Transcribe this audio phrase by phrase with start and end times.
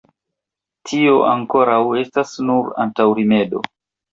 [0.91, 3.63] Tio, ankoraŭ, estas nur antaŭrimedo.